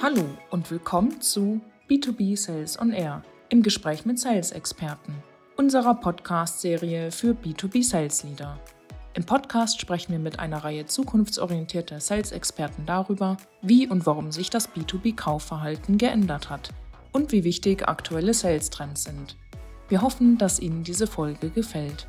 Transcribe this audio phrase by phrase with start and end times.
[0.00, 1.60] Hallo und willkommen zu
[1.90, 5.14] B2B Sales on Air im Gespräch mit Sales-Experten,
[5.56, 8.58] unserer Podcast-Serie für B2B Sales Leader.
[9.14, 14.70] Im Podcast sprechen wir mit einer Reihe zukunftsorientierter Sales-Experten darüber, wie und warum sich das
[14.70, 16.70] B2B-Kaufverhalten geändert hat
[17.12, 19.36] und wie wichtig aktuelle Sales-Trends sind.
[19.88, 22.06] Wir hoffen, dass Ihnen diese Folge gefällt.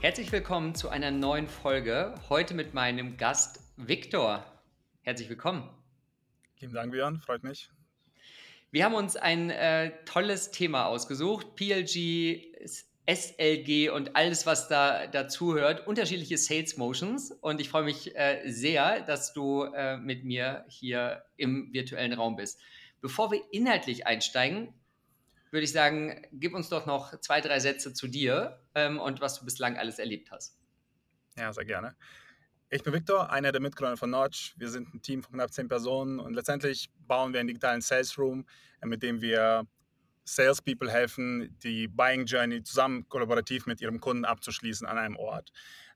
[0.00, 2.14] Herzlich willkommen zu einer neuen Folge.
[2.28, 4.44] Heute mit meinem Gast Viktor.
[5.02, 5.68] Herzlich willkommen.
[6.62, 7.72] Vielen Dank, Björn, freut mich.
[8.70, 11.56] Wir haben uns ein äh, tolles Thema ausgesucht.
[11.56, 12.54] PLG,
[13.04, 15.88] SLG und alles, was da dazuhört.
[15.88, 17.32] Unterschiedliche Sales Motions.
[17.32, 22.36] Und ich freue mich äh, sehr, dass du äh, mit mir hier im virtuellen Raum
[22.36, 22.60] bist.
[23.00, 24.72] Bevor wir inhaltlich einsteigen,
[25.50, 29.40] würde ich sagen, gib uns doch noch zwei, drei Sätze zu dir ähm, und was
[29.40, 30.56] du bislang alles erlebt hast.
[31.36, 31.96] Ja, sehr gerne.
[32.74, 34.54] Ich bin Victor, einer der Mitgründer von Notch.
[34.56, 38.16] Wir sind ein Team von knapp zehn Personen und letztendlich bauen wir einen digitalen Sales
[38.16, 38.46] Room,
[38.80, 39.66] äh, mit dem wir
[40.24, 45.52] Salespeople helfen, die Buying Journey zusammen kollaborativ mit ihrem Kunden abzuschließen an einem Ort.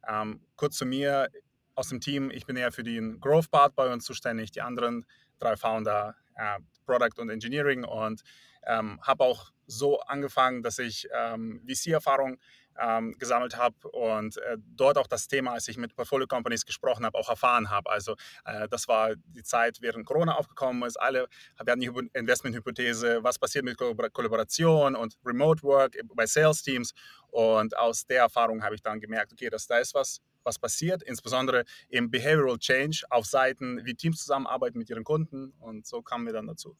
[0.06, 1.30] Ähm, kurz zu mir
[1.76, 5.06] aus dem Team, ich bin eher für den Growth Part bei uns zuständig, die anderen
[5.38, 8.20] drei Founder, äh, Product und Engineering und
[8.66, 12.38] ähm, habe auch so angefangen, dass ich ähm, VC-Erfahrung
[12.80, 17.04] ähm, gesammelt habe und äh, dort auch das Thema, als ich mit Portfolio Companies gesprochen
[17.04, 17.90] habe, auch erfahren habe.
[17.90, 20.96] Also äh, das war die Zeit, während Corona aufgekommen ist.
[20.96, 26.92] Alle hatten die Investmenthypothese, was passiert mit Kollaboration und Remote Work bei Sales Teams.
[27.28, 31.02] Und aus der Erfahrung habe ich dann gemerkt, okay, dass da ist was, was passiert,
[31.02, 35.52] insbesondere im Behavioral Change auf Seiten, wie Teams zusammenarbeiten mit ihren Kunden.
[35.58, 36.76] Und so kamen wir dann dazu.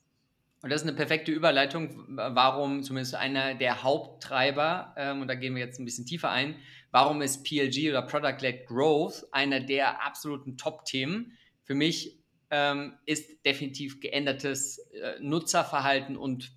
[0.63, 5.55] Und das ist eine perfekte Überleitung, warum zumindest einer der Haupttreiber, ähm, und da gehen
[5.55, 6.57] wir jetzt ein bisschen tiefer ein,
[6.91, 11.37] warum ist PLG oder Product-Led Growth einer der absoluten Top-Themen?
[11.63, 12.19] Für mich
[12.51, 16.53] ähm, ist definitiv geändertes äh, Nutzerverhalten und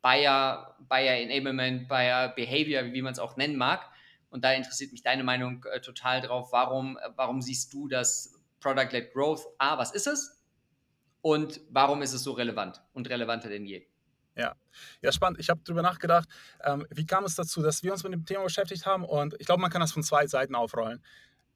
[0.00, 3.88] Buyer, Buyer Enablement, Buyer Behavior, wie man es auch nennen mag.
[4.30, 6.52] Und da interessiert mich deine Meinung äh, total drauf.
[6.52, 9.46] Warum, warum siehst du das Product-Led Growth?
[9.58, 10.41] A, was ist es?
[11.22, 13.86] Und warum ist es so relevant und relevanter denn je?
[14.36, 14.54] Ja,
[15.02, 15.38] ja, spannend.
[15.40, 16.28] Ich habe darüber nachgedacht,
[16.64, 19.46] ähm, wie kam es dazu, dass wir uns mit dem Thema beschäftigt haben und ich
[19.46, 21.02] glaube, man kann das von zwei Seiten aufrollen.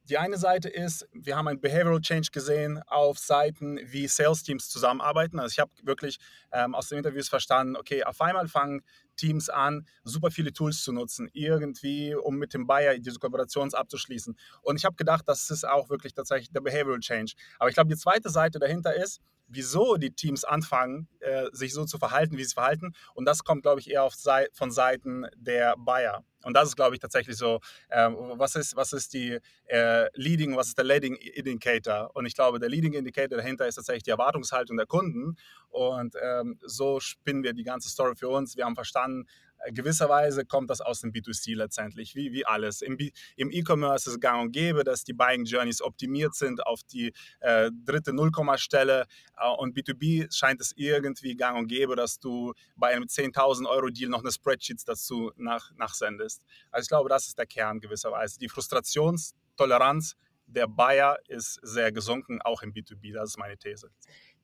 [0.08, 4.68] Die eine Seite ist, wir haben ein Behavioral Change gesehen auf Seiten, wie Sales Teams
[4.68, 5.40] zusammenarbeiten.
[5.40, 6.18] Also ich habe wirklich
[6.52, 8.82] ähm, aus den Interviews verstanden, okay, auf einmal fangen
[9.16, 14.36] Teams an, super viele Tools zu nutzen, irgendwie, um mit dem Buyer diese Kooperation abzuschließen.
[14.62, 17.32] Und ich habe gedacht, das ist auch wirklich tatsächlich der Behavioral Change.
[17.58, 21.84] Aber ich glaube, die zweite Seite dahinter ist, wieso die Teams anfangen, äh, sich so
[21.84, 22.92] zu verhalten, wie sie verhalten.
[23.14, 26.24] Und das kommt, glaube ich, eher Sei von Seiten der Buyer.
[26.44, 30.56] Und das ist, glaube ich, tatsächlich so, äh, was, ist, was ist die äh, Leading,
[30.56, 32.10] was ist der Leading Indicator?
[32.14, 35.36] Und ich glaube, der Leading Indicator dahinter ist tatsächlich die Erwartungshaltung der Kunden.
[35.70, 38.56] Und ähm, so spinnen wir die ganze Story für uns.
[38.56, 39.26] Wir haben verstanden,
[39.72, 42.82] gewisserweise kommt das aus dem B2C letztendlich, wie, wie alles.
[42.82, 42.96] Im,
[43.36, 47.12] im E-Commerce ist es gang und gäbe, dass die Buying Journeys optimiert sind auf die
[47.40, 49.06] äh, dritte Nullkommastelle
[49.38, 53.88] äh, und B2B scheint es irgendwie gang und gäbe, dass du bei einem 10.000 Euro
[53.88, 56.42] Deal noch eine Spreadsheet dazu nach, nachsendest.
[56.70, 58.38] Also ich glaube, das ist der Kern gewisserweise.
[58.38, 60.16] Die Frustrationstoleranz
[60.46, 63.12] der Buyer ist sehr gesunken, auch im B2B.
[63.12, 63.90] Das ist meine These.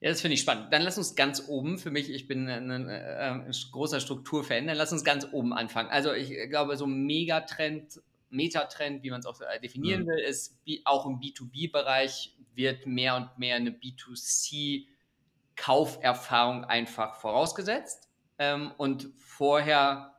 [0.02, 0.72] Ja, das finde ich spannend.
[0.72, 4.76] Dann lass uns ganz oben, für mich, ich bin ein, ein, ein großer Strukturfan, dann
[4.76, 5.90] lass uns ganz oben anfangen.
[5.90, 10.08] Also ich glaube, so ein Megatrend, Metatrend, wie man es auch äh, definieren mhm.
[10.08, 18.08] will, ist auch im B2B-Bereich wird mehr und mehr eine B2C-Kauferfahrung einfach vorausgesetzt.
[18.40, 20.16] Ähm, und vorher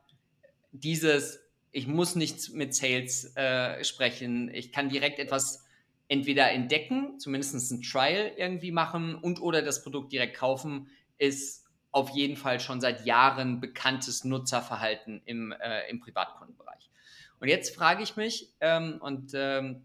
[0.72, 1.40] dieses,
[1.72, 5.63] ich muss nichts mit Sales äh, sprechen, ich kann direkt etwas
[6.08, 10.88] entweder entdecken, zumindest ein Trial irgendwie machen und oder das Produkt direkt kaufen,
[11.18, 16.90] ist auf jeden Fall schon seit Jahren bekanntes Nutzerverhalten im, äh, im Privatkundenbereich.
[17.40, 19.84] Und jetzt frage ich mich, ähm, und ähm,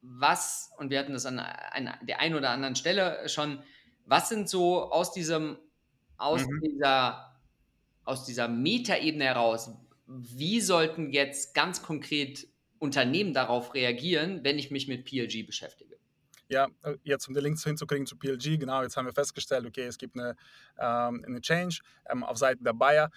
[0.00, 3.62] was, und wir hatten das an, an, der einen oder anderen Stelle schon,
[4.06, 5.58] was sind so aus diesem,
[6.16, 6.60] aus mhm.
[6.62, 7.36] dieser,
[8.04, 9.70] aus dieser Metaebene heraus,
[10.06, 12.46] wie sollten jetzt ganz konkret
[12.84, 15.96] Unternehmen darauf reagieren, wenn ich mich mit PLG beschäftige?
[16.48, 19.86] Ja, äh, jetzt um den Link hinzukriegen zu PLG, genau, jetzt haben wir festgestellt, okay,
[19.86, 20.36] es gibt eine,
[20.78, 23.10] ähm, eine Change ähm, auf Seiten der Buyer.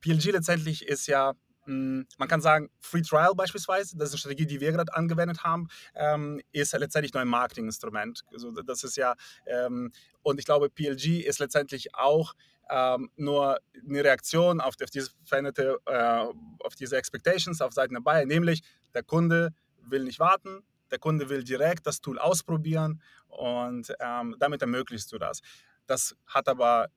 [0.00, 4.46] PLG letztendlich ist ja hm, man kann sagen, Free Trial beispielsweise, das ist eine Strategie,
[4.46, 8.24] die wir gerade angewendet haben, ähm, ist letztendlich nur ein Marketinginstrument.
[8.32, 9.14] Also das ist ja,
[9.46, 9.92] ähm,
[10.22, 12.34] und ich glaube, PLG ist letztendlich auch
[12.68, 16.24] ähm, nur eine Reaktion auf, diese veränderte, äh,
[16.64, 18.62] auf diese Expectations auf Seiten der Buyer, nämlich
[18.94, 24.62] der Kunde will nicht warten, der Kunde will direkt das Tool ausprobieren und ähm, damit
[24.62, 25.40] ermöglichst du das.
[25.86, 26.88] Das hat aber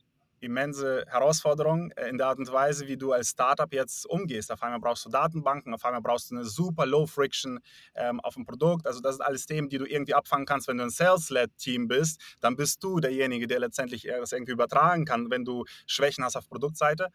[0.42, 4.52] immense Herausforderungen äh, in der Art und Weise, wie du als Startup jetzt umgehst.
[4.52, 7.60] Auf einmal brauchst du Datenbanken, auf einmal brauchst du eine super Low Friction
[7.96, 8.86] ähm, auf dem Produkt.
[8.86, 12.22] Also das sind alles Themen, die du irgendwie abfangen kannst, wenn du ein Sales-led-Team bist.
[12.42, 16.48] Dann bist du derjenige, der letztendlich das irgendwie übertragen kann, wenn du Schwächen hast auf
[16.48, 17.10] Produktseite.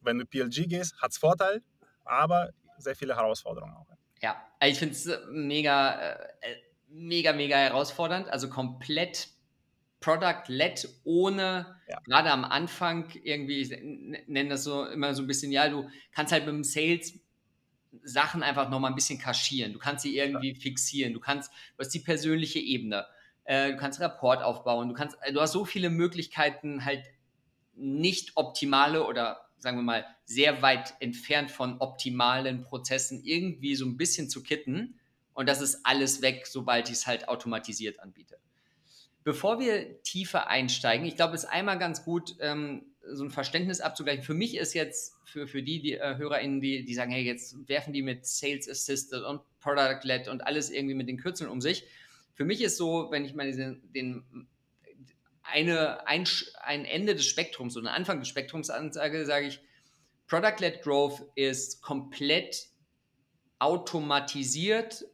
[0.00, 1.62] Wenn du PLG gehst, hat es Vorteil,
[2.04, 3.93] aber sehr viele Herausforderungen auch.
[4.22, 6.56] Ja, ich finde es mega, äh,
[6.88, 8.28] mega, mega herausfordernd.
[8.28, 9.28] Also komplett
[10.00, 11.98] Product-led, ohne ja.
[12.04, 13.70] gerade am Anfang irgendwie, ich
[14.28, 17.18] nenne das so immer so ein bisschen, ja, du kannst halt mit dem Sales
[18.02, 19.72] Sachen einfach nochmal ein bisschen kaschieren.
[19.72, 20.58] Du kannst sie irgendwie ja.
[20.58, 21.12] fixieren.
[21.12, 23.06] Du kannst, du hast die persönliche Ebene.
[23.44, 24.88] Äh, du kannst Rapport aufbauen.
[24.88, 27.04] Du kannst, du hast so viele Möglichkeiten, halt
[27.74, 33.96] nicht optimale oder sagen wir mal sehr weit entfernt von optimalen Prozessen irgendwie so ein
[33.96, 35.00] bisschen zu kitten.
[35.32, 38.38] Und das ist alles weg, sobald ich es halt automatisiert anbiete.
[39.24, 43.80] Bevor wir tiefer einsteigen, ich glaube, es ist einmal ganz gut, ähm, so ein Verständnis
[43.80, 44.22] abzugleichen.
[44.22, 47.68] Für mich ist jetzt, für, für die, die äh, HörerInnen, die, die sagen, hey, jetzt
[47.68, 51.84] werfen die mit Sales Assisted und Product-Led und alles irgendwie mit den Kürzeln um sich.
[52.34, 54.46] Für mich ist so, wenn ich mal den, den
[55.44, 56.24] eine, ein,
[56.62, 59.60] ein Ende des Spektrums oder Anfang des Spektrums ansage, sage ich,
[60.26, 62.68] Product-Led Growth ist komplett
[63.58, 65.04] automatisiert,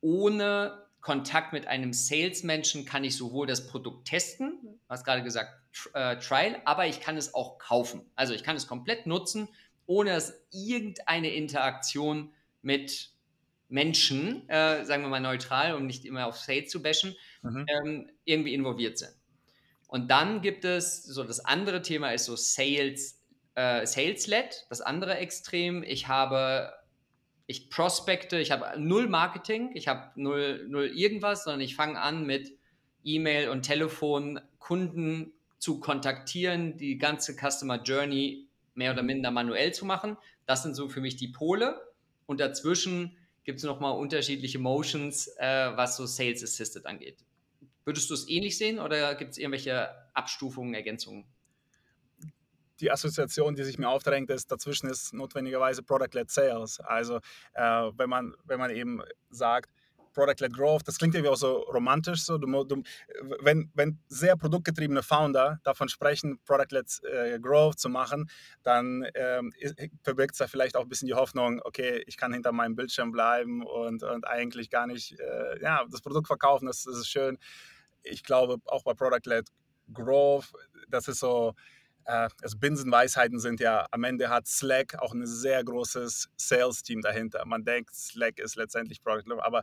[0.00, 5.50] ohne Kontakt mit einem Salesmenschen kann ich sowohl das Produkt testen, du hast gerade gesagt,
[5.94, 8.10] äh, Trial, aber ich kann es auch kaufen.
[8.16, 9.48] Also ich kann es komplett nutzen,
[9.86, 12.32] ohne dass irgendeine Interaktion
[12.62, 13.10] mit
[13.68, 17.66] Menschen, äh, sagen wir mal neutral, um nicht immer auf Sales zu bashen, mhm.
[17.68, 19.12] ähm, irgendwie involviert sind.
[19.96, 23.18] Und dann gibt es so das andere Thema ist so Sales,
[23.54, 25.82] äh, Sales-led, das andere Extrem.
[25.82, 26.70] Ich habe
[27.46, 32.26] ich prospekte, ich habe null Marketing, ich habe null, null irgendwas, sondern ich fange an
[32.26, 32.58] mit
[33.04, 39.86] E-Mail und Telefon Kunden zu kontaktieren, die ganze Customer Journey mehr oder minder manuell zu
[39.86, 40.18] machen.
[40.44, 41.80] Das sind so für mich die Pole.
[42.26, 47.16] Und dazwischen gibt es nochmal unterschiedliche Motions, äh, was so Sales Assisted angeht.
[47.86, 51.24] Würdest du es ähnlich sehen oder gibt es irgendwelche Abstufungen, Ergänzungen?
[52.80, 56.78] die Assoziation, die sich mir aufdrängt, ist, dazwischen ist notwendigerweise Product-led Sales.
[56.80, 57.20] Also
[57.54, 57.62] äh,
[57.96, 59.70] wenn, man, wenn man eben sagt,
[60.16, 62.24] Product-led Growth, das klingt irgendwie auch so romantisch.
[62.24, 62.38] So.
[62.38, 62.82] Du, du,
[63.40, 68.30] wenn, wenn sehr produktgetriebene Founder davon sprechen, Product-led äh, Growth zu machen,
[68.62, 69.52] dann ähm,
[70.02, 73.12] verbirgt es da vielleicht auch ein bisschen die Hoffnung, okay, ich kann hinter meinem Bildschirm
[73.12, 77.38] bleiben und, und eigentlich gar nicht äh, ja, das Produkt verkaufen, das, das ist schön.
[78.06, 79.48] Ich glaube, auch bei Product-led
[79.92, 80.52] Growth,
[80.88, 81.54] das ist so,
[82.04, 87.44] äh, also Binsenweisheiten sind ja, am Ende hat Slack auch ein sehr großes Sales-Team dahinter.
[87.46, 89.62] Man denkt, Slack ist letztendlich Product-led, aber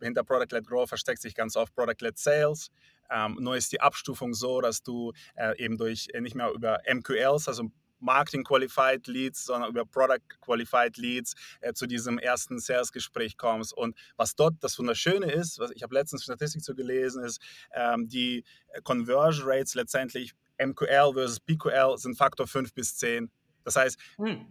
[0.00, 2.70] hinter Product-led Growth versteckt sich ganz oft Product-led Sales.
[3.10, 6.80] Ähm, nur ist die Abstufung so, dass du äh, eben durch äh, nicht mehr über
[6.92, 13.36] MQLs, also Marketing Qualified Leads, sondern über Product Qualified Leads äh, zu diesem ersten Sales-Gespräch
[13.36, 13.76] kommst.
[13.76, 17.40] Und was dort das Wunderschöne ist, was ich habe letztens Statistik zu gelesen, ist,
[17.72, 23.30] ähm, die äh, Conversion Rates letztendlich MQL versus PQL sind Faktor 5 bis 10.
[23.64, 24.46] Das heißt, hm.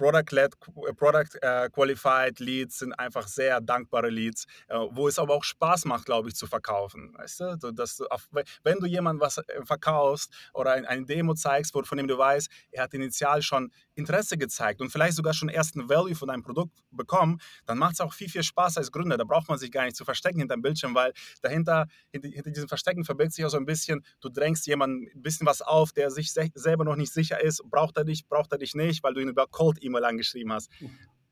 [0.00, 0.54] Product-led,
[0.88, 5.44] äh, Product uh, Qualified Leads sind einfach sehr dankbare Leads, uh, wo es aber auch
[5.44, 7.12] Spaß macht, glaube ich, zu verkaufen.
[7.18, 11.72] Weißt du, dass du auf, wenn du jemandem was verkaufst oder ein, eine Demo zeigst,
[11.72, 15.90] von dem du weißt, er hat initial schon Interesse gezeigt und vielleicht sogar schon ersten
[15.90, 19.18] Value von deinem Produkt bekommen, dann macht es auch viel, viel Spaß als Gründer.
[19.18, 22.68] Da braucht man sich gar nicht zu verstecken hinter dem Bildschirm, weil dahinter, hinter, diesem
[22.68, 26.10] Verstecken verbirgt sich auch so ein bisschen, du drängst jemanden ein bisschen was auf, der
[26.10, 29.20] sich selber noch nicht sicher ist, braucht er dich, braucht er dich nicht, weil du
[29.20, 29.46] ihn über
[29.90, 30.70] Cold-E-Mail angeschrieben hast.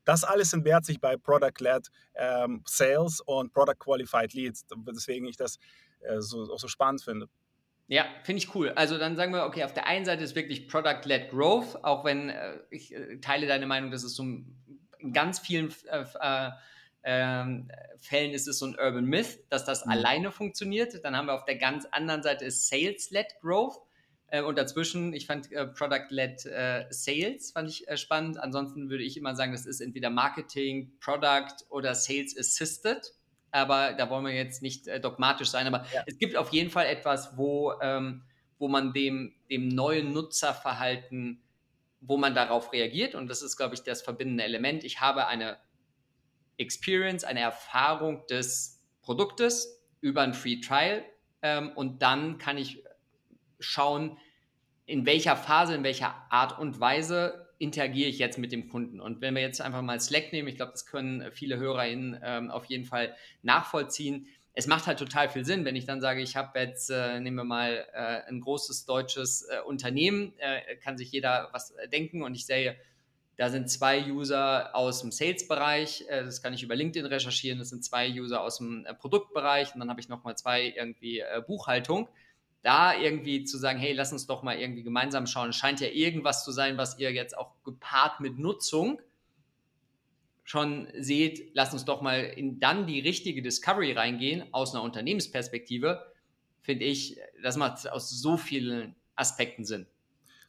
[0.05, 5.57] Das alles entbehrt sich bei Product-Led ähm, Sales und Product-Qualified Leads, weswegen ich das
[5.99, 7.27] äh, so, auch so spannend finde.
[7.87, 8.69] Ja, finde ich cool.
[8.69, 12.29] Also dann sagen wir, okay, auf der einen Seite ist wirklich Product-led Growth, auch wenn
[12.29, 16.51] äh, ich äh, teile deine Meinung, dass es so in ganz vielen äh, äh,
[17.03, 19.91] ähm, Fällen ist es so ein Urban Myth, dass das mhm.
[19.91, 21.03] alleine funktioniert.
[21.03, 23.79] Dann haben wir auf der ganz anderen Seite Sales-led Growth.
[24.31, 26.41] Äh, und dazwischen, ich fand äh, Product-led
[26.89, 28.39] Sales, fand ich spannend.
[28.39, 33.13] Ansonsten würde ich immer sagen, das ist entweder Marketing, Product oder Sales Assisted
[33.51, 35.67] aber da wollen wir jetzt nicht äh, dogmatisch sein.
[35.67, 36.03] Aber ja.
[36.05, 38.23] es gibt auf jeden Fall etwas, wo, ähm,
[38.57, 41.41] wo man dem, dem neuen Nutzerverhalten,
[42.01, 43.15] wo man darauf reagiert.
[43.15, 44.83] Und das ist, glaube ich, das verbindende Element.
[44.83, 45.57] Ich habe eine
[46.57, 51.03] Experience, eine Erfahrung des Produktes über ein Free Trial
[51.41, 52.83] ähm, und dann kann ich
[53.59, 54.17] schauen,
[54.89, 58.99] in welcher Phase, in welcher Art und Weise interagiere ich jetzt mit dem Kunden?
[58.99, 62.49] Und wenn wir jetzt einfach mal Slack nehmen, ich glaube, das können viele HörerInnen ähm,
[62.49, 64.27] auf jeden Fall nachvollziehen.
[64.53, 67.37] es macht halt total viel Sinn, wenn ich dann sage, ich habe jetzt, äh, nehmen
[67.37, 72.33] wir mal äh, ein großes deutsches äh, Unternehmen, äh, kann sich jeder was denken und
[72.33, 72.75] ich sehe,
[73.37, 77.69] da sind zwei User aus dem Sales-Bereich, äh, das kann ich über LinkedIn recherchieren, das
[77.69, 82.09] sind zwei User aus dem äh, Produktbereich und dann habe ich nochmal zwei irgendwie Buchhaltung.
[82.61, 86.43] Da irgendwie zu sagen, hey, lass uns doch mal irgendwie gemeinsam schauen, scheint ja irgendwas
[86.43, 89.01] zu sein, was ihr jetzt auch gepaart mit Nutzung
[90.49, 96.11] schon seht, lasst uns doch mal in dann die richtige Discovery reingehen aus einer Unternehmensperspektive,
[96.61, 99.85] finde ich, das macht aus so vielen Aspekten Sinn.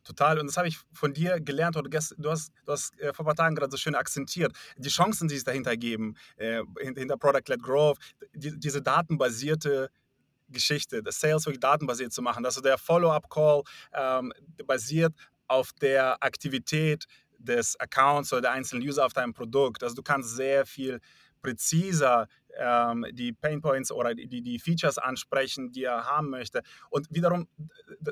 [0.02, 0.38] Total.
[0.38, 1.76] Und das habe ich von dir gelernt.
[1.76, 4.52] Du hast, du hast äh, vor ein paar Tagen gerade so schön akzentiert.
[4.78, 7.98] Die Chancen, die es dahinter geben, äh, hinter Product-led Growth,
[8.32, 9.90] die, diese datenbasierte
[10.52, 13.62] Geschichte, das Sales wirklich datenbasiert zu machen, also der Follow-up-Call
[13.94, 14.32] ähm,
[14.66, 15.14] basiert
[15.46, 17.06] auf der Aktivität
[17.38, 19.82] des Accounts oder der einzelnen User auf deinem Produkt.
[19.82, 21.00] Also du kannst sehr viel
[21.42, 22.28] präziser
[22.60, 26.62] ähm, die Painpoints oder die, die Features ansprechen, die er haben möchte.
[26.90, 27.48] Und wiederum,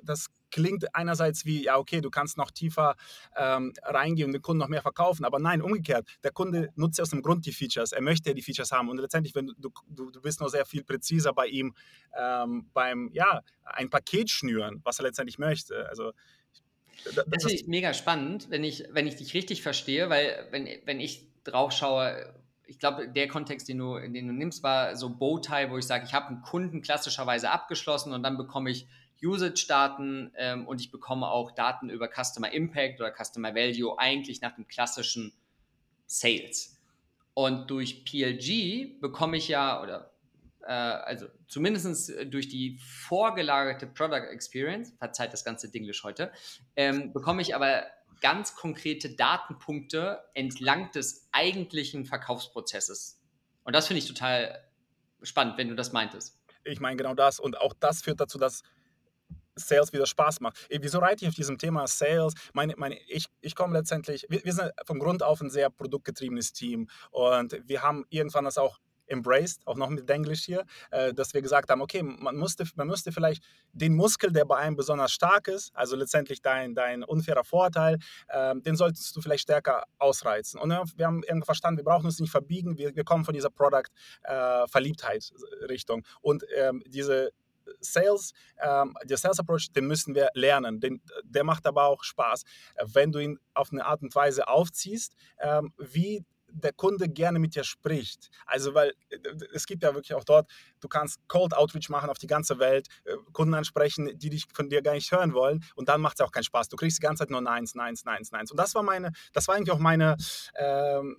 [0.02, 2.96] das klingt einerseits wie, ja, okay, du kannst noch tiefer
[3.36, 6.08] ähm, reingehen und den Kunden noch mehr verkaufen, aber nein, umgekehrt.
[6.24, 8.98] Der Kunde nutzt aus dem Grund die Features, er möchte ja die Features haben und
[8.98, 11.74] letztendlich, wenn du, du, du bist noch sehr viel präziser bei ihm
[12.18, 15.86] ähm, beim, ja, ein Paket schnüren, was er letztendlich möchte.
[15.88, 16.12] Also
[17.04, 20.66] das, das finde ich mega spannend, wenn ich, wenn ich dich richtig verstehe, weil wenn,
[20.84, 22.34] wenn ich drauf schaue,
[22.68, 26.04] ich glaube, der Kontext, den du, den du nimmst, war so Bowtie, wo ich sage,
[26.06, 28.86] ich habe einen Kunden klassischerweise abgeschlossen und dann bekomme ich
[29.22, 34.54] Usage-Daten ähm, und ich bekomme auch Daten über Customer Impact oder Customer Value eigentlich nach
[34.54, 35.32] dem klassischen
[36.06, 36.76] Sales.
[37.34, 40.12] Und durch PLG bekomme ich ja, oder
[40.62, 46.30] äh, also zumindest durch die vorgelagerte Product Experience, verzeiht das ganze Dinglish heute,
[46.76, 47.84] ähm, bekomme ich aber
[48.20, 53.20] ganz konkrete Datenpunkte entlang des eigentlichen Verkaufsprozesses.
[53.64, 54.64] Und das finde ich total
[55.22, 56.38] spannend, wenn du das meintest.
[56.64, 57.40] Ich meine genau das.
[57.40, 58.62] Und auch das führt dazu, dass
[59.58, 60.66] Sales wieder Spaß macht.
[60.70, 62.34] Wieso reite ich auf diesem Thema Sales?
[62.52, 66.52] Meine, meine, ich, ich komme letztendlich, wir, wir sind vom Grund auf ein sehr produktgetriebenes
[66.52, 71.34] Team und wir haben irgendwann das auch embraced, auch noch mit Englisch hier, äh, dass
[71.34, 75.12] wir gesagt haben, okay, man musste, man müsste vielleicht den Muskel, der bei einem besonders
[75.12, 77.98] stark ist, also letztendlich dein, dein unfairer Vorteil,
[78.28, 80.60] äh, den solltest du vielleicht stärker ausreizen.
[80.60, 83.50] Und wir haben irgendwie verstanden, wir brauchen uns nicht verbiegen, wir, wir kommen von dieser
[83.50, 86.00] Product-Verliebtheit-Richtung.
[86.00, 87.30] Äh, Und ähm, diese
[87.80, 90.80] Sales, ähm, der Sales Approach, den müssen wir lernen.
[90.80, 92.44] Den, der macht aber auch Spaß,
[92.84, 97.54] wenn du ihn auf eine Art und Weise aufziehst, ähm, wie der Kunde gerne mit
[97.54, 98.30] dir spricht.
[98.46, 99.18] Also, weil äh,
[99.52, 100.50] es gibt ja wirklich auch dort,
[100.80, 104.68] du kannst Cold Outreach machen auf die ganze Welt, äh, Kunden ansprechen, die dich von
[104.68, 106.68] dir gar nicht hören wollen und dann macht es auch keinen Spaß.
[106.68, 108.50] Du kriegst die ganze Zeit nur Neins, Neins, Neins, Neins.
[108.50, 110.16] Und das war meine, das war eigentlich auch meine,
[110.56, 111.16] ähm,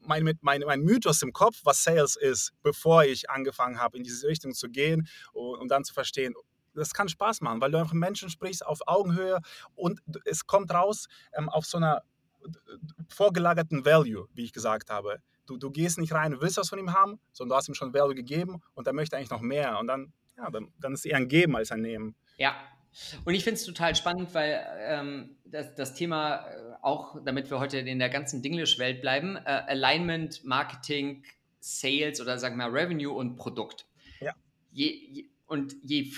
[0.00, 4.26] mein, mein, mein Mythos im Kopf, was Sales ist, bevor ich angefangen habe, in diese
[4.28, 6.34] Richtung zu gehen und, und dann zu verstehen,
[6.74, 9.40] das kann Spaß machen, weil du einfach Menschen sprichst auf Augenhöhe
[9.74, 12.02] und es kommt raus ähm, auf so einer
[13.08, 15.18] vorgelagerten Value, wie ich gesagt habe.
[15.46, 17.92] Du, du gehst nicht rein, willst was von ihm haben, sondern du hast ihm schon
[17.92, 19.78] Value gegeben und er möchte eigentlich noch mehr.
[19.78, 22.16] Und dann, ja, dann, dann ist es eher ein Geben als ein Nehmen.
[22.38, 22.56] Ja,
[23.24, 27.58] und ich finde es total spannend, weil ähm, das, das, Thema äh, auch, damit wir
[27.58, 31.24] heute in der ganzen Dinglish-Welt bleiben, äh, Alignment, Marketing,
[31.60, 33.86] Sales oder sagen wir Revenue und Produkt.
[34.20, 34.32] Ja.
[34.70, 36.12] Je, je, und je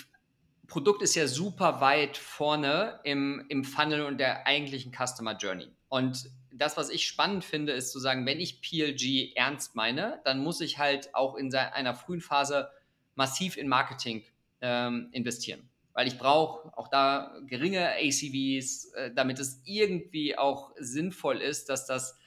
[0.66, 5.68] Produkt ist ja super weit vorne im, im Funnel und der eigentlichen Customer Journey.
[5.88, 10.42] Und das, was ich spannend finde, ist zu sagen, wenn ich PLG ernst meine, dann
[10.42, 12.70] muss ich halt auch in einer frühen Phase
[13.14, 14.24] massiv in Marketing
[14.60, 15.68] ähm, investieren.
[15.92, 21.86] Weil ich brauche auch da geringe ACVs, äh, damit es irgendwie auch sinnvoll ist, dass
[21.86, 22.18] das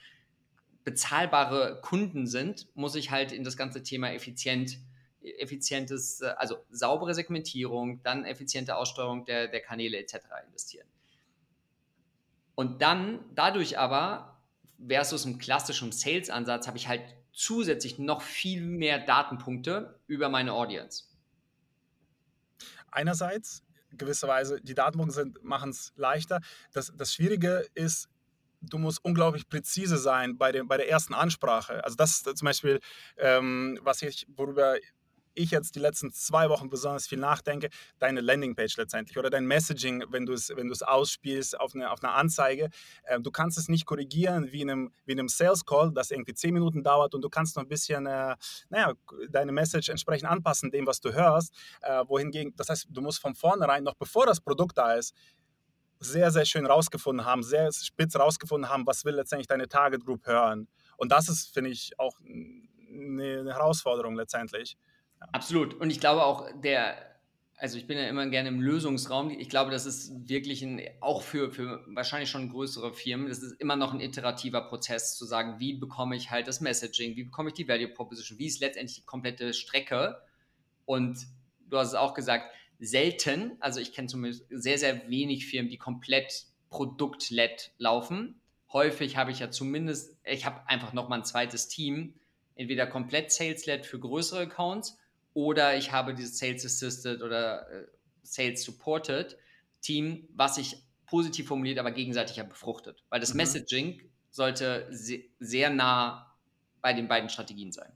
[0.84, 4.78] bezahlbare Kunden sind, muss ich halt in das ganze Thema effizient,
[5.22, 10.16] effizientes, äh, also saubere Segmentierung, dann effiziente Aussteuerung der, der Kanäle etc.
[10.46, 10.88] investieren.
[12.60, 14.38] Und dann dadurch aber
[14.86, 17.00] versus einem klassischen Sales-Ansatz habe ich halt
[17.32, 21.04] zusätzlich noch viel mehr Datenpunkte über meine Audience.
[22.90, 23.62] Einerseits
[23.92, 26.42] gewisserweise, die Datenpunkte machen es leichter.
[26.74, 28.10] Das, das Schwierige ist,
[28.60, 31.82] du musst unglaublich präzise sein bei, dem, bei der ersten Ansprache.
[31.82, 32.80] Also das ist zum Beispiel,
[33.16, 34.76] ähm, was ich, worüber
[35.42, 37.68] ich jetzt die letzten zwei Wochen besonders viel nachdenke,
[37.98, 42.12] deine Landingpage letztendlich oder dein Messaging, wenn du es wenn ausspielst auf eine, auf eine
[42.12, 42.70] Anzeige.
[43.04, 46.10] Äh, du kannst es nicht korrigieren wie in einem, wie in einem Sales Call, das
[46.10, 48.36] irgendwie zehn Minuten dauert und du kannst noch ein bisschen, äh,
[48.68, 48.94] naja,
[49.28, 51.54] deine Message entsprechend anpassen, dem, was du hörst.
[51.82, 55.14] Äh, wohingegen, das heißt, du musst von vornherein, noch bevor das Produkt da ist,
[56.00, 60.26] sehr, sehr schön rausgefunden haben, sehr spitz rausgefunden haben, was will letztendlich deine Target Group
[60.26, 60.66] hören.
[60.96, 64.76] Und das ist, finde ich, auch eine Herausforderung letztendlich.
[65.20, 65.74] Absolut.
[65.74, 66.96] Und ich glaube auch, der,
[67.56, 69.30] also ich bin ja immer gerne im Lösungsraum.
[69.30, 73.60] Ich glaube, das ist wirklich ein, auch für, für wahrscheinlich schon größere Firmen, das ist
[73.60, 77.50] immer noch ein iterativer Prozess zu sagen, wie bekomme ich halt das Messaging, wie bekomme
[77.50, 80.22] ich die Value Proposition, wie ist letztendlich die komplette Strecke.
[80.86, 81.18] Und
[81.68, 82.46] du hast es auch gesagt,
[82.78, 88.40] selten, also ich kenne zumindest sehr, sehr wenig Firmen, die komplett produkt-led laufen.
[88.72, 92.14] Häufig habe ich ja zumindest, ich habe einfach nochmal ein zweites Team,
[92.54, 94.96] entweder komplett Sales-led für größere Accounts
[95.34, 97.86] oder ich habe dieses Sales Assisted oder äh,
[98.22, 99.36] Sales Supported
[99.80, 103.02] Team, was sich positiv formuliert, aber gegenseitig ja befruchtet.
[103.08, 103.38] Weil das mhm.
[103.38, 106.36] Messaging sollte se sehr nah
[106.80, 107.92] bei den beiden Strategien sein.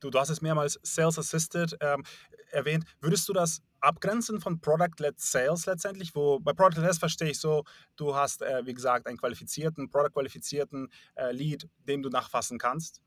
[0.00, 2.04] Du, du hast es mehrmals Sales Assisted ähm,
[2.50, 2.84] erwähnt.
[3.00, 6.14] Würdest du das abgrenzen von Product-led Sales letztendlich?
[6.14, 7.64] Wo bei Product-led verstehe ich so,
[7.96, 13.00] du hast, äh, wie gesagt, einen qualifizierten, Product-qualifizierten äh, Lead, dem du nachfassen kannst.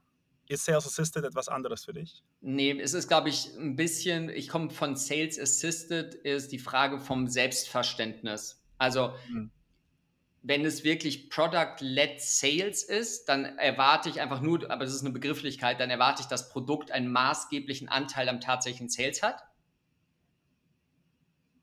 [0.51, 2.25] Ist Sales Assisted etwas anderes für dich?
[2.41, 7.00] Nee, es ist, glaube ich, ein bisschen, ich komme von Sales Assisted, ist die Frage
[7.00, 8.62] vom Selbstverständnis.
[8.77, 9.50] Also, mhm.
[10.41, 15.12] wenn es wirklich Product-led Sales ist, dann erwarte ich einfach nur, aber das ist eine
[15.12, 19.41] Begrifflichkeit, dann erwarte ich, dass Produkt einen maßgeblichen Anteil am tatsächlichen Sales hat.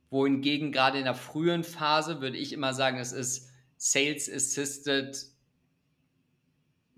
[0.09, 5.15] Wohingegen gerade in der frühen Phase würde ich immer sagen, es ist Sales Assisted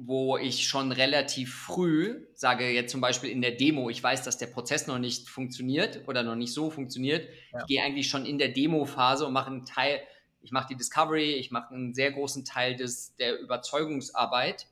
[0.03, 4.39] wo ich schon relativ früh sage, jetzt zum Beispiel in der Demo, ich weiß, dass
[4.39, 7.29] der Prozess noch nicht funktioniert oder noch nicht so funktioniert.
[7.53, 7.61] Ja.
[7.61, 10.01] Ich gehe eigentlich schon in der Demo-Phase und mache einen Teil,
[10.41, 14.69] ich mache die Discovery, ich mache einen sehr großen Teil des, der Überzeugungsarbeit,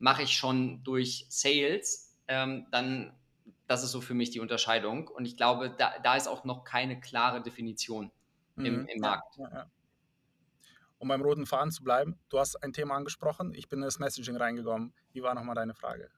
[0.00, 2.16] mache ich schon durch Sales.
[2.26, 3.14] Ähm, dann,
[3.68, 5.06] das ist so für mich die Unterscheidung.
[5.06, 8.10] Und ich glaube, da, da ist auch noch keine klare Definition
[8.56, 8.64] mhm.
[8.64, 9.36] im, im Markt.
[9.38, 9.66] Ja, ja
[11.02, 13.98] um beim roten Faden zu bleiben, du hast ein Thema angesprochen, ich bin in das
[13.98, 14.92] Messaging reingekommen.
[15.12, 16.08] Wie war nochmal deine Frage?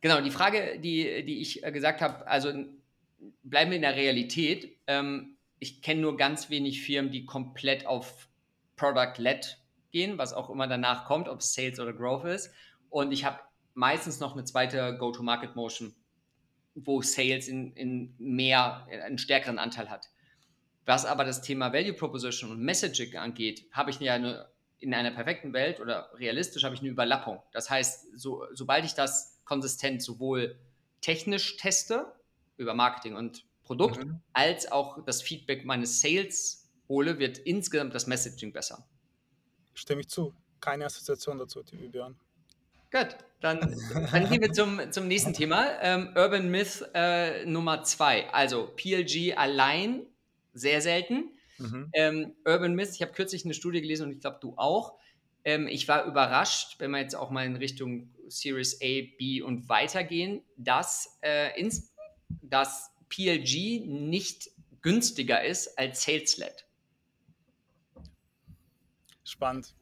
[0.00, 2.50] Genau, die Frage, die, die ich äh, gesagt habe, also
[3.42, 4.78] bleiben wir in der Realität.
[4.86, 8.28] Ähm, ich kenne nur ganz wenig Firmen, die komplett auf
[8.76, 9.58] Product-led
[9.90, 12.50] gehen, was auch immer danach kommt, ob es Sales oder Growth ist.
[12.88, 13.40] Und ich habe
[13.74, 15.94] meistens noch eine zweite Go-to-Market-Motion,
[16.76, 20.08] wo Sales in, in mehr, einen stärkeren Anteil hat.
[20.86, 25.10] Was aber das Thema Value Proposition und Messaging angeht, habe ich ja eine, in einer
[25.10, 27.42] perfekten Welt oder realistisch habe ich eine Überlappung.
[27.52, 30.58] Das heißt, so, sobald ich das konsistent sowohl
[31.00, 32.12] technisch teste,
[32.56, 34.20] über Marketing und Produkt, mhm.
[34.32, 38.86] als auch das Feedback meines Sales hole, wird insgesamt das Messaging besser.
[39.74, 40.34] Stimme ich zu.
[40.60, 42.18] Keine Assoziation dazu, Björn.
[42.90, 43.60] Gut, dann,
[44.12, 45.80] dann gehen wir zum, zum nächsten Thema.
[45.80, 48.28] Ähm, Urban Myth äh, Nummer zwei.
[48.30, 50.06] Also PLG allein
[50.52, 51.30] sehr selten.
[51.58, 51.90] Mhm.
[51.92, 54.98] Ähm, Urban Myth, ich habe kürzlich eine Studie gelesen und ich glaube, du auch.
[55.44, 59.68] Ähm, ich war überrascht, wenn wir jetzt auch mal in Richtung Series A, B und
[59.68, 61.92] weitergehen, dass, äh, ins,
[62.42, 64.50] dass PLG nicht
[64.82, 66.66] günstiger ist als SalesLed.
[69.24, 69.74] Spannend.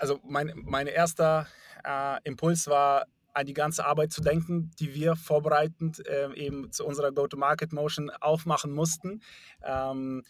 [0.00, 1.46] Also mein, mein erster
[1.84, 6.84] äh, Impuls war, an die ganze Arbeit zu denken, die wir vorbereitend äh, eben zu
[6.84, 9.22] unserer Go-to-Market-Motion aufmachen mussten.
[9.62, 10.22] Ähm,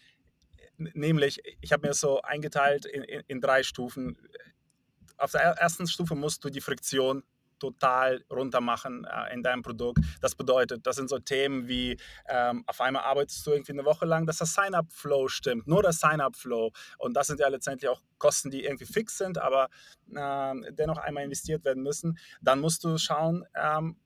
[0.77, 4.19] nämlich, ich habe mir so eingeteilt in, in, in drei Stufen.
[5.17, 7.23] Auf der ersten Stufe musst du die Friktion
[7.63, 10.01] total runter machen äh, in deinem Produkt.
[10.21, 11.97] Das bedeutet, das sind so Themen wie,
[12.29, 16.01] ähm, auf einmal arbeitest du irgendwie eine Woche lang, dass das Sign-up-Flow stimmt, nur das
[16.01, 16.73] Sign-up-Flow.
[16.99, 19.69] Und das sind ja letztendlich auch Kosten, die irgendwie fix sind, aber
[20.13, 22.19] äh, dennoch einmal investiert werden müssen.
[22.41, 23.97] Dann musst du schauen, ähm,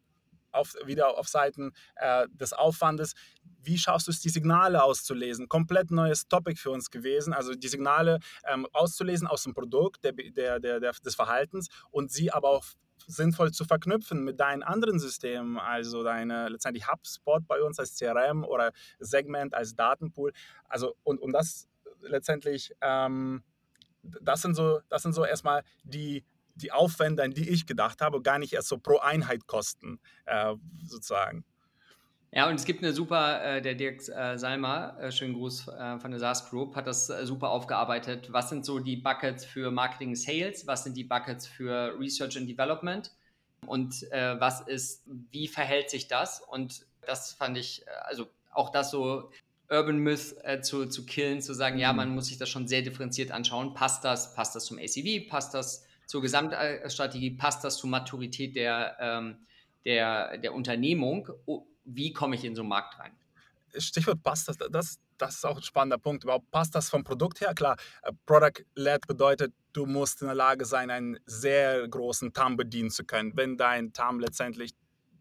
[0.53, 3.15] auf, wieder auf Seiten äh, des Aufwandes,
[3.63, 5.49] wie schaffst du es, die Signale auszulesen?
[5.49, 10.13] Komplett neues Topic für uns gewesen, also die Signale ähm, auszulesen aus dem Produkt, der,
[10.13, 12.65] der, der, des Verhaltens und sie aber auch
[13.07, 18.45] sinnvoll zu verknüpfen mit deinen anderen Systemen, also deine letztendlich HubSpot bei uns als CRM
[18.45, 20.33] oder Segment als Datenpool.
[20.69, 21.69] Also und, und das
[22.01, 23.43] letztendlich, ähm,
[24.03, 26.25] das sind so, das sind so erstmal die
[26.57, 30.55] die Aufwände, an die ich gedacht habe, gar nicht erst so pro Einheit kosten, äh,
[30.83, 31.45] sozusagen.
[32.33, 35.99] Ja, und es gibt eine super, äh, der Dirk äh, Salmer, äh, schönen Gruß äh,
[35.99, 38.33] von der SaaS Group, hat das äh, super aufgearbeitet.
[38.33, 40.67] Was sind so die Buckets für Marketing Sales?
[40.67, 43.11] Was sind die Buckets für Research and Development?
[43.65, 46.41] Und äh, was ist, wie verhält sich das?
[46.41, 49.31] Und das fand ich, also auch das so
[49.71, 51.83] Urban Myth zu, zu killen, zu sagen, mhm.
[51.83, 53.75] ja, man muss sich das schon sehr differenziert anschauen.
[53.75, 54.35] Passt das?
[54.35, 55.29] Passt das zum ACV?
[55.29, 57.31] Passt das zur Gesamtstrategie?
[57.31, 59.37] Passt das zur Maturität der, ähm,
[59.85, 61.29] der, der Unternehmung?
[61.87, 63.13] Wie komme ich in so einen Markt rein?
[63.79, 66.25] Stichwort passt das, das, das ist auch ein spannender Punkt.
[66.25, 67.55] Überhaupt passt das vom Produkt her?
[67.55, 72.91] Klar, äh, Product-led bedeutet, du musst in der Lage sein, einen sehr großen TAM bedienen
[72.91, 73.37] zu können.
[73.37, 74.73] Wenn dein TAM letztendlich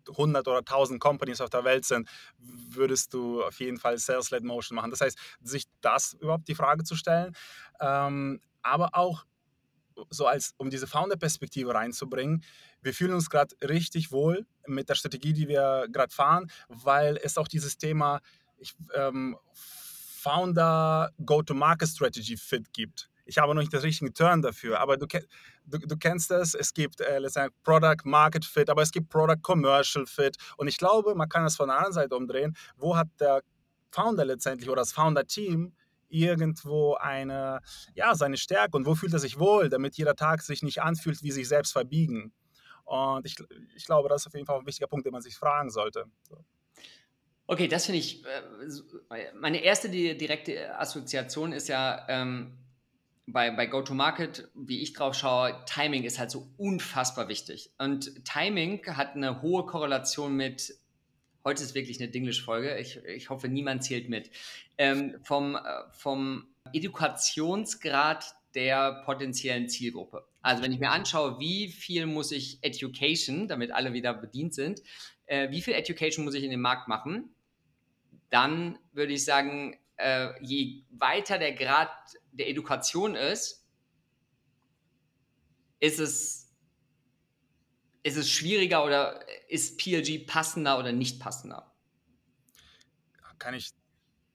[0.07, 4.75] 100 oder 1000 Companies auf der Welt sind, würdest du auf jeden Fall Sales-led Motion
[4.75, 4.91] machen.
[4.91, 7.35] Das heißt, sich das überhaupt die Frage zu stellen,
[7.79, 9.25] ähm, aber auch
[10.09, 12.43] so als um diese Founder-Perspektive reinzubringen.
[12.81, 17.37] Wir fühlen uns gerade richtig wohl mit der Strategie, die wir gerade fahren, weil es
[17.37, 18.21] auch dieses Thema
[18.57, 23.09] ich, ähm, Founder Go-to-Market Strategy Fit gibt.
[23.25, 25.07] Ich habe noch nicht den richtigen Turn dafür, aber du,
[25.65, 26.53] du, du kennst es.
[26.53, 30.37] Es gibt äh, letztendlich Product Market Fit, aber es gibt Product Commercial Fit.
[30.57, 32.55] Und ich glaube, man kann das von der anderen Seite umdrehen.
[32.77, 33.41] Wo hat der
[33.91, 35.73] Founder letztendlich oder das Founder-Team
[36.15, 37.59] irgendwo eine,
[37.93, 41.21] ja, seine Stärke und wo fühlt er sich wohl, damit jeder Tag sich nicht anfühlt,
[41.23, 42.33] wie sich selbst verbiegen.
[42.85, 43.35] Und ich,
[43.75, 46.05] ich glaube, das ist auf jeden Fall ein wichtiger Punkt, den man sich fragen sollte.
[46.29, 46.37] So.
[47.47, 52.57] Okay, das finde ich, äh, meine erste direkte Assoziation ist ja, ähm,
[53.27, 57.71] bei, bei Go-to-Market, wie ich drauf schaue, Timing ist halt so unfassbar wichtig.
[57.77, 60.75] Und Timing hat eine hohe Korrelation mit,
[61.45, 64.31] heute ist wirklich eine Dinglish-Folge, ich, ich hoffe, niemand zählt mit,
[64.77, 65.59] ähm, vom, äh,
[65.91, 70.25] vom Edukationsgrad der potenziellen Zielgruppe.
[70.41, 74.81] Also wenn ich mir anschaue, wie viel muss ich Education, damit alle wieder bedient sind,
[75.27, 77.35] äh, wie viel Education muss ich in den Markt machen,
[78.29, 81.89] dann würde ich sagen, äh, je weiter der Grad
[82.31, 83.65] der Education ist,
[85.79, 86.44] ist es,
[88.05, 91.71] ist es schwieriger oder ist PLG passender oder nicht passender?
[93.39, 93.71] Kann ich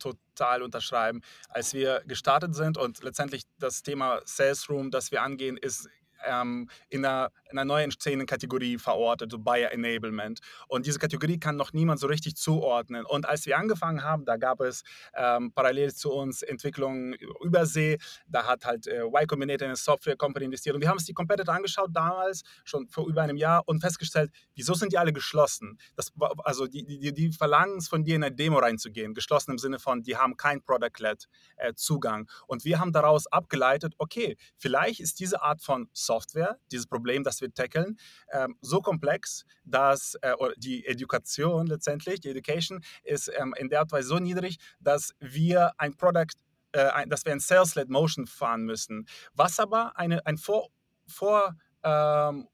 [0.00, 1.22] total unterschreiben.
[1.48, 5.88] Als wir gestartet sind und letztendlich das Thema Sales Room, das wir angehen, ist
[6.24, 10.40] ähm, in, einer, in einer neuen Szenenkategorie verortet, so Buyer Enablement.
[10.68, 13.04] Und diese Kategorie kann noch niemand so richtig zuordnen.
[13.04, 14.82] Und als wir angefangen haben, da gab es
[15.14, 17.98] ähm, parallel zu uns Entwicklungen übersee.
[18.28, 20.74] Da hat halt äh, Y Combinator in eine Software Company investiert.
[20.74, 24.30] Und wir haben uns die Competitor angeschaut damals, schon vor über einem Jahr, und festgestellt,
[24.54, 25.78] wieso sind die alle geschlossen?
[25.96, 26.12] Das,
[26.44, 29.14] also die, die, die verlangen es von dir in eine Demo reinzugehen.
[29.14, 32.26] Geschlossen im Sinne von, die haben kein Product-led äh.
[32.46, 37.22] Und wir haben daraus abgeleitet, okay, vielleicht ist diese Art von Software Software, dieses Problem,
[37.22, 37.96] das wir tackeln,
[38.32, 43.92] ähm, so komplex, dass äh, die Education letztendlich, die Education ist ähm, in der Art
[43.92, 46.34] Weise so niedrig, dass wir ein Product,
[46.72, 50.70] äh, dass wir ein Sales-led Motion fahren müssen, was aber eine, ein Vor,
[51.06, 52.48] Vor ähm,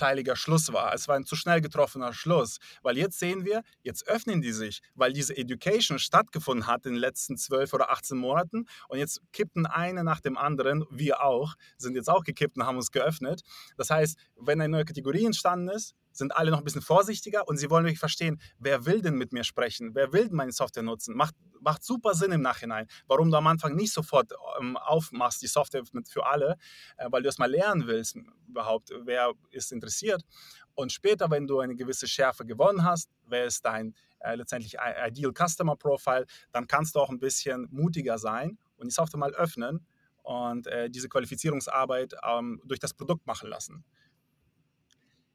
[0.00, 0.94] urteiliger Schluss war.
[0.94, 4.80] Es war ein zu schnell getroffener Schluss, weil jetzt sehen wir, jetzt öffnen die sich,
[4.94, 9.66] weil diese Education stattgefunden hat in den letzten zwölf oder 18 Monaten und jetzt kippten
[9.66, 13.42] eine nach dem anderen, wir auch, sind jetzt auch gekippt und haben uns geöffnet.
[13.76, 17.56] Das heißt, wenn eine neue Kategorie entstanden ist, sind alle noch ein bisschen vorsichtiger und
[17.56, 21.16] sie wollen wirklich verstehen, wer will denn mit mir sprechen, wer will meine Software nutzen.
[21.16, 25.46] Macht, macht super Sinn im Nachhinein, warum du am Anfang nicht sofort ähm, aufmachst, die
[25.46, 26.56] Software für alle,
[26.96, 28.16] äh, weil du erst mal lernen willst,
[28.48, 30.24] überhaupt, wer ist interessiert.
[30.74, 35.32] Und später, wenn du eine gewisse Schärfe gewonnen hast, wer ist dein äh, letztendlich Ideal
[35.32, 39.86] Customer Profile, dann kannst du auch ein bisschen mutiger sein und die Software mal öffnen
[40.22, 43.84] und äh, diese Qualifizierungsarbeit ähm, durch das Produkt machen lassen.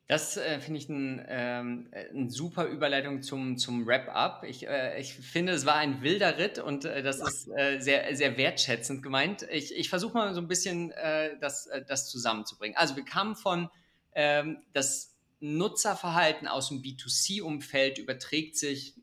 [0.07, 4.43] Das äh, finde ich eine ähm, ein super Überleitung zum, zum Wrap-up.
[4.43, 8.15] Ich, äh, ich finde, es war ein wilder Ritt und äh, das ist äh, sehr,
[8.15, 9.47] sehr wertschätzend gemeint.
[9.49, 12.77] Ich, ich versuche mal so ein bisschen äh, das, äh, das zusammenzubringen.
[12.77, 13.69] Also wir kamen von
[14.13, 18.93] ähm, das Nutzerverhalten aus dem B2C-Umfeld überträgt sich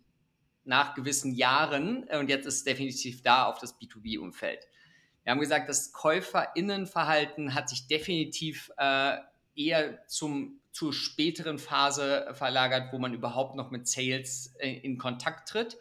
[0.64, 4.68] nach gewissen Jahren und jetzt ist es definitiv da auf das B2B-Umfeld.
[5.24, 8.70] Wir haben gesagt, das Käuferinnenverhalten hat sich definitiv
[9.54, 15.48] eher zum zur späteren Phase verlagert, wo man überhaupt noch mit Sales äh, in Kontakt
[15.48, 15.76] tritt.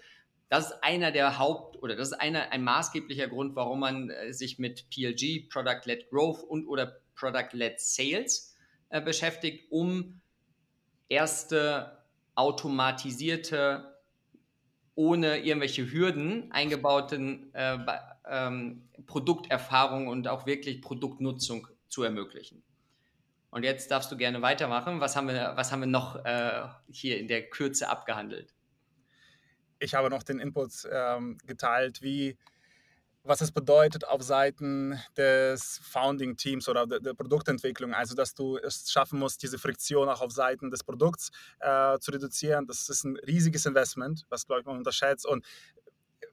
[0.50, 4.34] Das ist einer der Haupt- oder das ist einer, ein maßgeblicher Grund, warum man äh,
[4.34, 8.56] sich mit PLG, Product-Led Growth und oder Product-Led Sales
[8.90, 10.20] äh, beschäftigt, um
[11.08, 12.04] erste
[12.36, 13.96] automatisierte,
[14.96, 17.78] ohne irgendwelche Hürden eingebauten äh,
[18.30, 22.62] ähm, Produkterfahrung und auch wirklich Produktnutzung zu ermöglichen.
[23.52, 25.02] Und jetzt darfst du gerne weitermachen.
[25.02, 28.54] Was haben wir, was haben wir noch äh, hier in der Kürze abgehandelt?
[29.80, 32.38] Ich habe noch den Input ähm, geteilt, wie
[33.24, 37.94] was es bedeutet auf Seiten des Founding-Teams oder der, der, Produktentwicklung.
[37.94, 42.12] Also, dass du es schaffen musst, diese Friktion auch auf Seiten des Produkts äh, zu
[42.12, 42.66] reduzieren.
[42.66, 45.28] Das ist ein riesiges Investment, was, glaube ich, man unterschätzt.
[45.28, 45.46] Und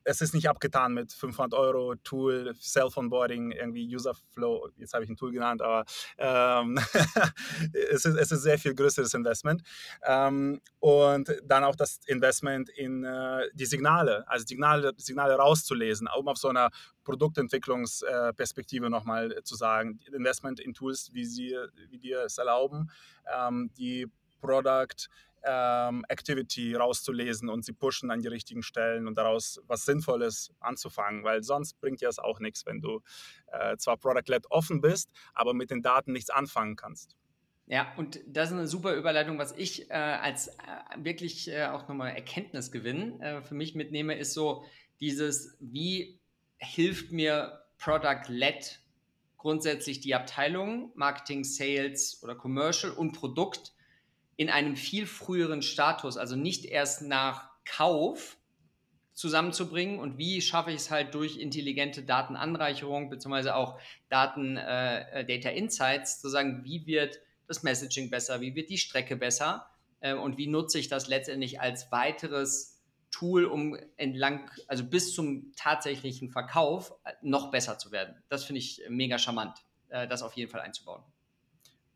[0.05, 5.17] es ist nicht abgetan mit 500 Euro Tool, Self-Onboarding, irgendwie User-Flow, jetzt habe ich ein
[5.17, 5.85] Tool genannt, aber
[6.19, 6.79] ähm,
[7.91, 9.63] es, ist, es ist sehr viel größeres Investment.
[10.05, 16.29] Ähm, und dann auch das Investment in äh, die Signale, also Signale, Signale rauszulesen, um
[16.29, 16.71] auf so einer
[17.05, 19.99] Produktentwicklungsperspektive nochmal zu sagen.
[20.13, 21.57] Investment in Tools, wie, sie,
[21.89, 22.91] wie dir es erlauben,
[23.35, 24.07] ähm, die
[24.41, 25.09] Product
[25.49, 31.25] ähm, Activity rauszulesen und sie pushen an die richtigen Stellen und daraus was Sinnvolles anzufangen,
[31.25, 33.01] weil sonst bringt dir das auch nichts, wenn du
[33.47, 37.17] äh, zwar Product-led offen bist, aber mit den Daten nichts anfangen kannst.
[37.67, 40.53] Ja, und das ist eine super Überleitung, was ich äh, als äh,
[40.97, 44.65] wirklich äh, auch nochmal Erkenntnisgewinn äh, für mich mitnehme, ist so
[45.01, 46.19] dieses, wie
[46.57, 48.81] hilft mir Product-led
[49.37, 53.73] grundsätzlich die Abteilung Marketing, Sales oder Commercial und Produkt
[54.39, 58.39] in einem viel früheren Status, also nicht erst nach Kauf
[59.13, 65.49] zusammenzubringen und wie schaffe ich es halt durch intelligente Datenanreicherung beziehungsweise auch Daten äh, Data
[65.49, 70.39] Insights zu sagen, wie wird das Messaging besser, wie wird die Strecke besser äh, und
[70.39, 76.95] wie nutze ich das letztendlich als weiteres Tool, um entlang, also bis zum tatsächlichen Verkauf
[77.03, 78.23] äh, noch besser zu werden.
[78.29, 81.03] Das finde ich mega charmant, äh, das auf jeden Fall einzubauen.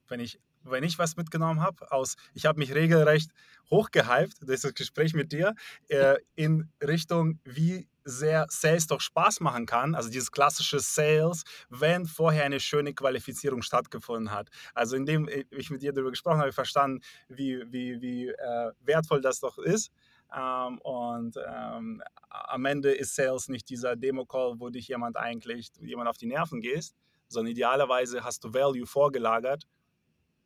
[0.09, 3.31] Wenn ich wenn ich was mitgenommen habe, aus, ich habe mich regelrecht
[3.71, 5.55] hochgehypt, das Gespräch mit dir,
[5.89, 12.07] äh, in Richtung, wie sehr Sales doch Spaß machen kann, also dieses klassische Sales, wenn
[12.07, 14.49] vorher eine schöne Qualifizierung stattgefunden hat.
[14.75, 19.41] Also indem ich mit dir darüber gesprochen habe, verstanden, wie, wie, wie äh, wertvoll das
[19.41, 19.91] doch ist.
[20.35, 26.09] Ähm, und ähm, am Ende ist Sales nicht dieser Demo-Call, wo dich jemand eigentlich, jemand
[26.09, 26.97] auf die Nerven gehst,
[27.29, 29.67] sondern idealerweise hast du Value vorgelagert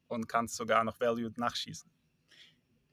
[0.08, 1.90] und kannst sogar noch Value nachschießen.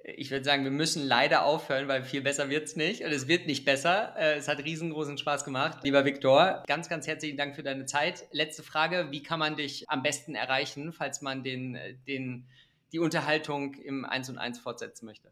[0.06, 3.06] Ich würde sagen, wir müssen leider aufhören, weil viel besser wird es nicht.
[3.06, 4.13] Und es wird nicht besser.
[4.17, 5.80] Äh, es hat riesengroßen Spaß gemacht.
[5.84, 8.26] Lieber Viktor, ganz, ganz herzlichen Dank für deine Zeit.
[8.32, 12.49] Letzte Frage, wie kann man dich am besten erreichen, falls man den, den,
[12.91, 15.32] die Unterhaltung im 1 und 1 fortsetzen möchte?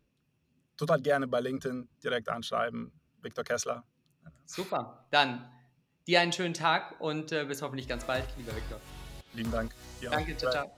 [0.77, 2.93] Total gerne bei LinkedIn direkt anschreiben.
[3.21, 3.83] Viktor Kessler.
[4.45, 5.05] Super.
[5.11, 5.51] Dann
[6.07, 8.79] dir einen schönen Tag und äh, bis hoffentlich ganz bald, lieber Viktor.
[9.33, 9.73] Lieben Dank.
[10.01, 10.69] Ja, Danke, ciao, ciao.